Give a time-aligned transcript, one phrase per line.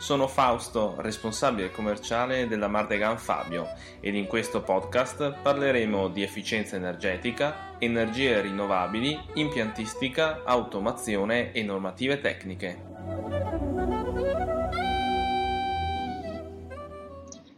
[0.00, 3.66] Sono Fausto, responsabile commerciale della Mardegan Fabio
[4.00, 12.82] ed in questo podcast parleremo di efficienza energetica, energie rinnovabili, impiantistica, automazione e normative tecniche.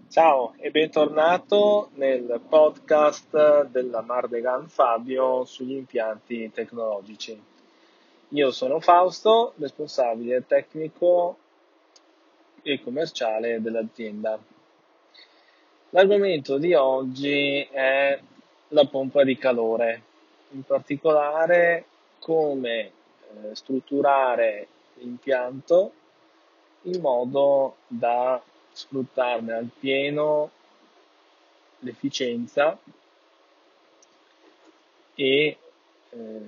[0.08, 7.40] Ciao e bentornato nel podcast della Mardegan Fabio sugli impianti tecnologici.
[8.30, 11.36] Io sono Fausto, responsabile tecnico
[12.62, 14.38] e commerciale dell'azienda.
[15.90, 18.18] L'argomento di oggi è
[18.68, 20.02] la pompa di calore,
[20.50, 21.84] in particolare
[22.18, 25.92] come eh, strutturare l'impianto
[26.82, 30.50] in modo da sfruttarne al pieno
[31.80, 32.78] l'efficienza
[35.14, 35.58] e eh,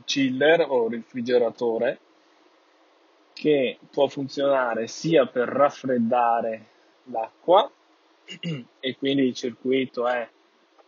[0.05, 1.99] chiller o refrigeratore
[3.33, 6.65] che può funzionare sia per raffreddare
[7.05, 7.69] l'acqua
[8.79, 10.27] e quindi il circuito è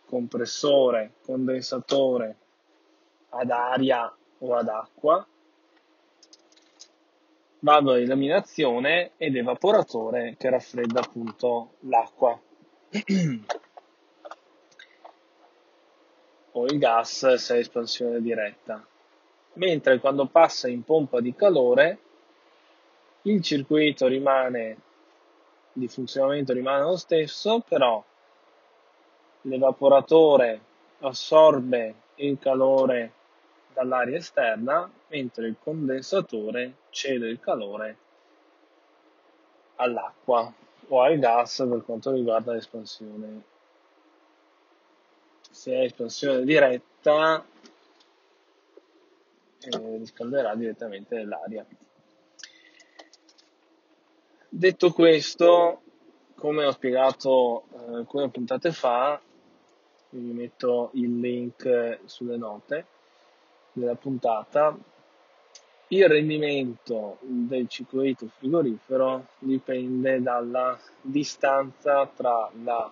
[0.05, 2.35] compressore, condensatore
[3.31, 5.25] ad aria o ad acqua,
[7.59, 12.39] vado eliminazione ed evaporatore che raffredda appunto l'acqua
[16.53, 18.85] o il gas se è espansione diretta.
[19.53, 21.99] Mentre quando passa in pompa di calore
[23.23, 24.77] il circuito rimane
[25.73, 28.03] di funzionamento rimane lo stesso, però
[29.41, 30.61] l'evaporatore
[30.99, 33.13] assorbe il calore
[33.73, 37.97] dall'aria esterna, mentre il condensatore cede il calore
[39.75, 40.53] all'acqua
[40.87, 43.43] o al gas per quanto riguarda l'espansione.
[45.49, 47.45] Se è espansione diretta,
[49.59, 51.65] eh, riscalderà direttamente l'aria.
[54.49, 55.81] Detto questo,
[56.35, 59.21] come ho spiegato eh, alcune puntate fa,
[60.09, 62.90] vi metto il link sulle note
[63.73, 64.77] della puntata,
[65.87, 72.89] il rendimento del circuito frigorifero dipende dalla distanza tra la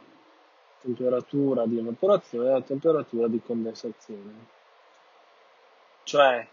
[0.82, 4.58] temperatura di evaporazione e la temperatura di condensazione.
[6.04, 6.46] Cioè,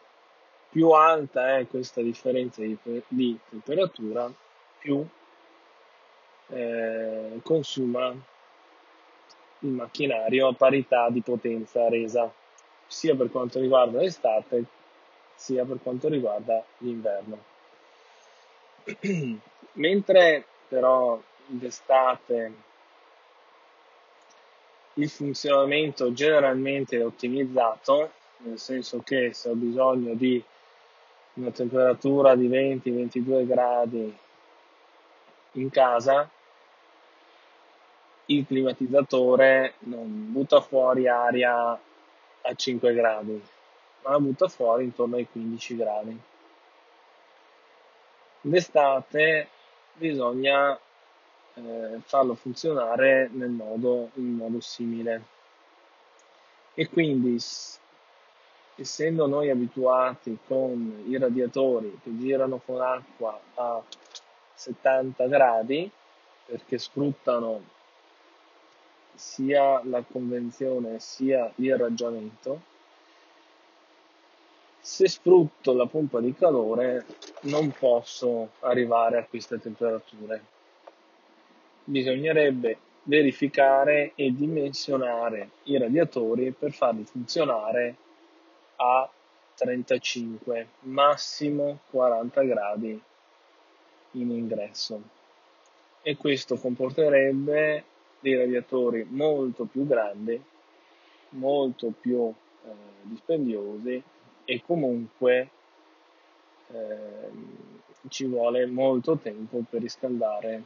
[0.70, 2.76] più alta è questa differenza di,
[3.08, 4.31] di temperatura,
[4.78, 5.04] più
[6.48, 8.14] eh, consuma
[9.60, 12.31] il macchinario a parità di potenza resa,
[12.87, 14.65] sia per quanto riguarda l'estate
[15.35, 17.39] sia per quanto riguarda l'inverno.
[19.73, 22.53] Mentre però d'estate
[24.95, 30.43] il funzionamento generalmente è ottimizzato, nel senso che se ho bisogno di
[31.35, 34.19] una temperatura di 20-22 gradi
[35.53, 36.29] in casa
[38.27, 41.79] il climatizzatore non butta fuori aria
[42.46, 43.43] a 5 gradi,
[44.02, 46.20] ma la butta fuori intorno ai 15 gradi.
[48.40, 49.48] D'estate
[49.94, 50.78] bisogna
[51.54, 55.34] eh, farlo funzionare nel modo, in modo simile.
[56.75, 57.43] E quindi,
[58.76, 63.82] essendo noi abituati con i radiatori che girano con acqua a
[64.54, 65.90] 70 gradi
[66.44, 67.75] perché sfruttano
[69.17, 72.75] sia la convenzione sia l'irraggiamento.
[74.81, 77.07] Se sfrutto la pompa di calore
[77.43, 80.45] non posso arrivare a queste temperature.
[81.85, 87.97] Bisognerebbe verificare e dimensionare i radiatori per farli funzionare
[88.77, 89.09] a
[89.55, 93.01] 35, massimo 40 gradi
[94.13, 95.01] in ingresso.
[96.03, 97.85] E questo comporterebbe
[98.26, 100.43] dei radiatori molto più grandi,
[101.31, 102.26] molto più
[102.64, 102.70] eh,
[103.02, 104.02] dispendiosi
[104.44, 105.50] e comunque
[106.73, 107.31] eh,
[108.08, 110.62] ci vuole molto tempo per riscaldare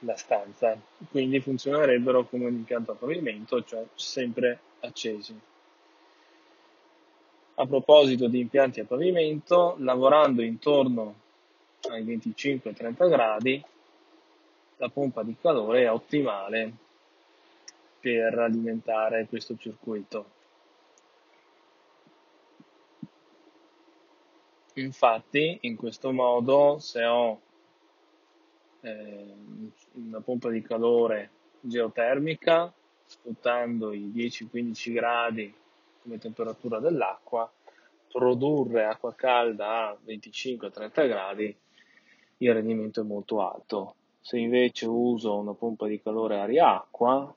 [0.00, 0.80] la stanza,
[1.10, 5.38] quindi funzionerebbero come un impianto a pavimento, cioè sempre accesi.
[7.56, 11.14] A proposito di impianti a pavimento, lavorando intorno
[11.90, 13.62] ai 25-30 gradi,
[14.78, 16.72] la pompa di calore è ottimale
[18.00, 20.36] per alimentare questo circuito.
[24.74, 27.40] Infatti, in questo modo, se ho
[28.80, 29.34] eh,
[29.94, 31.30] una pompa di calore
[31.60, 32.72] geotermica,
[33.04, 35.52] sfruttando i 10-15 gradi
[36.02, 37.50] come temperatura dell'acqua,
[38.08, 41.56] produrre acqua calda a 25-30 gradi,
[42.38, 43.94] il rendimento è molto alto.
[44.28, 47.34] Se invece uso una pompa di calore aria-acqua,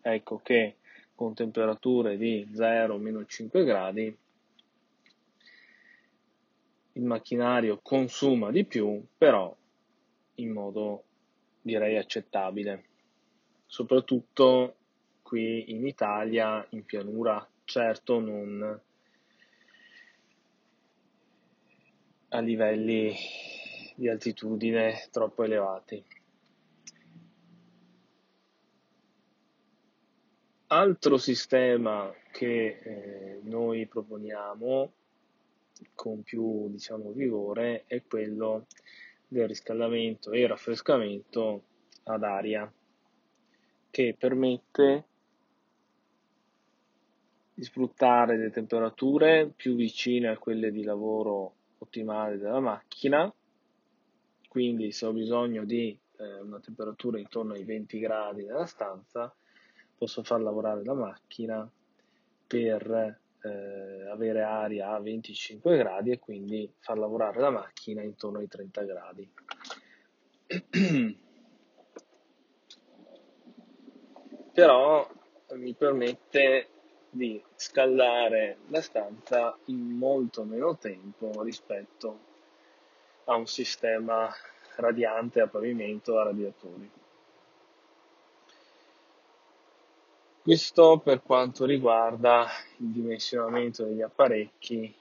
[0.00, 0.78] ecco che
[1.14, 4.18] con temperature di 0-5 gradi
[6.94, 9.56] il macchinario consuma di più, però
[10.34, 11.04] in modo
[11.62, 12.84] direi accettabile.
[13.64, 14.74] Soprattutto
[15.22, 18.80] qui in Italia, in pianura, certo non
[22.30, 23.14] a livelli
[23.98, 26.04] di altitudine troppo elevati.
[30.68, 34.92] Altro sistema che eh, noi proponiamo
[35.96, 38.66] con più diciamo, vigore è quello
[39.26, 41.64] del riscaldamento e raffrescamento
[42.04, 42.72] ad aria
[43.90, 45.06] che permette
[47.52, 53.32] di sfruttare le temperature più vicine a quelle di lavoro ottimale della macchina
[54.48, 59.32] quindi se ho bisogno di eh, una temperatura intorno ai 20 gradi nella stanza
[59.96, 61.70] posso far lavorare la macchina
[62.46, 68.48] per eh, avere aria a 25 gradi e quindi far lavorare la macchina intorno ai
[68.48, 69.30] 30 gradi.
[74.52, 75.08] Però
[75.52, 76.68] mi permette
[77.10, 82.27] di scaldare la stanza in molto meno tempo rispetto
[83.28, 84.30] a un sistema
[84.76, 86.90] radiante a pavimento a radiatori.
[90.42, 92.46] Questo per quanto riguarda
[92.78, 94.94] il dimensionamento degli apparecchi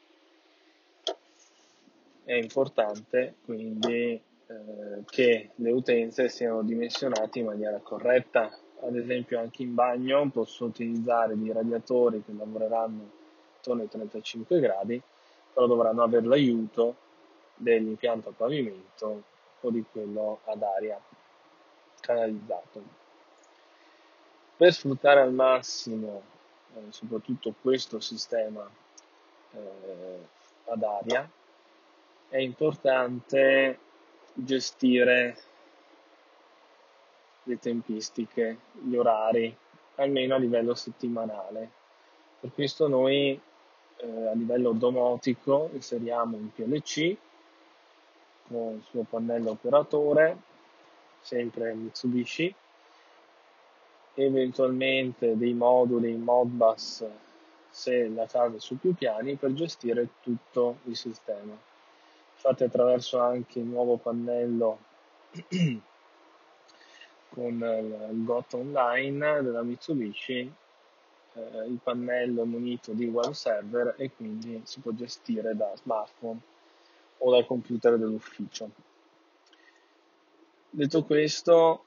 [2.25, 8.51] è importante quindi eh, che le utenze siano dimensionate in maniera corretta.
[8.81, 13.09] Ad esempio anche in bagno posso utilizzare dei radiatori che lavoreranno
[13.55, 15.01] intorno ai 35 gradi,
[15.53, 17.05] però dovranno avere l'aiuto
[17.57, 19.23] dell'impianto a pavimento
[19.59, 20.99] o di quello ad aria
[21.99, 22.83] canalizzato.
[24.55, 26.35] Per sfruttare al massimo
[26.75, 28.69] eh, soprattutto questo sistema
[29.51, 30.27] eh,
[30.65, 31.29] ad aria
[32.29, 33.79] è importante
[34.33, 35.37] gestire
[37.43, 39.55] le tempistiche, gli orari,
[39.95, 41.71] almeno a livello settimanale.
[42.39, 43.39] Per questo noi
[43.97, 47.15] eh, a livello domotico inseriamo un PLC
[48.47, 50.37] con il suo pannello operatore,
[51.19, 52.53] sempre Mitsubishi,
[54.15, 57.05] eventualmente dei moduli Modbus
[57.69, 61.55] se la casa è su più piani per gestire tutto il sistema.
[62.33, 64.79] Fate attraverso anche il nuovo pannello
[67.29, 67.53] con
[68.09, 70.51] il GOT Online della Mitsubishi,
[71.33, 76.39] eh, il pannello munito di web server e quindi si può gestire da smartphone
[77.17, 78.69] o dal computer dell'ufficio.
[80.69, 81.85] Detto questo,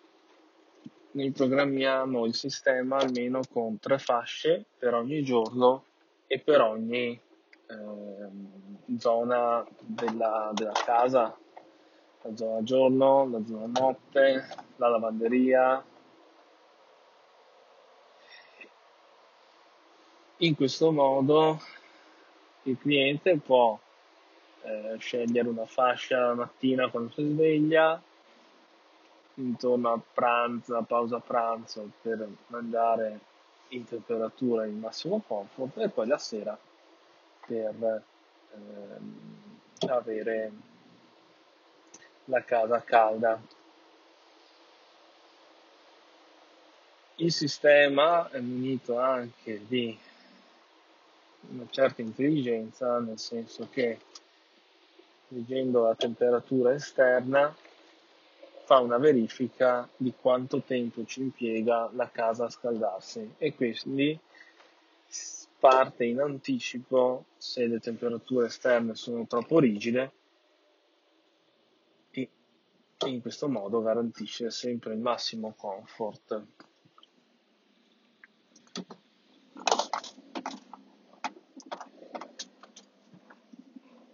[1.12, 5.84] noi programmiamo il sistema almeno con tre fasce per ogni giorno
[6.26, 7.20] e per ogni
[7.66, 11.36] eh, zona della, della casa,
[12.22, 15.84] la zona giorno, la zona notte, la lavanderia.
[20.38, 21.58] In questo modo
[22.62, 23.78] il cliente può
[24.62, 28.00] eh, scegliere una fascia la mattina quando si sveglia,
[29.34, 33.20] intorno a pranzo, a pausa pranzo per mangiare
[33.68, 36.58] in temperatura in massimo comfort e poi la sera
[37.46, 38.02] per
[38.52, 39.14] ehm,
[39.86, 40.52] avere
[42.24, 43.40] la casa calda.
[47.20, 49.96] il sistema è munito anche di
[51.50, 53.98] una certa intelligenza, nel senso che
[55.30, 57.54] leggendo la temperatura esterna
[58.64, 64.18] fa una verifica di quanto tempo ci impiega la casa a scaldarsi e quindi
[65.58, 70.12] parte in anticipo se le temperature esterne sono troppo rigide
[72.10, 72.28] e
[73.06, 76.42] in questo modo garantisce sempre il massimo comfort.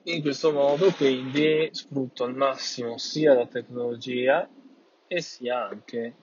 [0.08, 4.48] In questo modo quindi sfrutto al massimo sia la tecnologia
[5.08, 6.14] e sia anche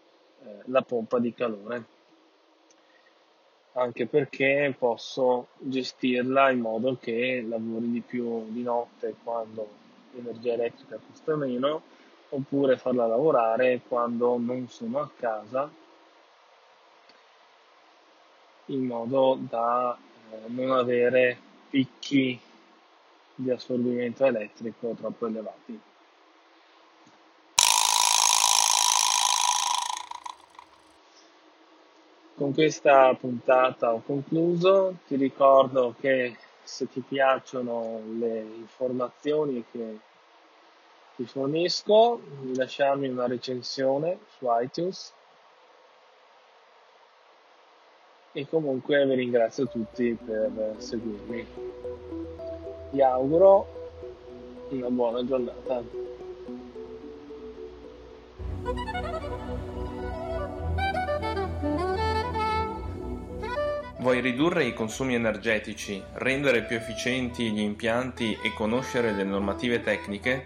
[0.41, 1.83] eh, la pompa di calore,
[3.73, 9.67] anche perché posso gestirla in modo che lavori di più di notte quando
[10.11, 11.81] l'energia elettrica costa meno,
[12.29, 15.69] oppure farla lavorare quando non sono a casa,
[18.67, 19.97] in modo da
[20.31, 21.37] eh, non avere
[21.69, 22.39] picchi
[23.35, 25.79] di assorbimento elettrico troppo elevati.
[32.35, 39.99] Con questa puntata ho concluso, ti ricordo che se ti piacciono le informazioni che
[41.15, 45.13] ti fornisco, di lasciarmi una recensione su iTunes.
[48.31, 52.32] E comunque vi ringrazio tutti per seguirmi
[52.93, 53.65] vi auguro
[54.69, 55.81] una buona giornata.
[63.97, 70.45] Vuoi ridurre i consumi energetici, rendere più efficienti gli impianti e conoscere le normative tecniche?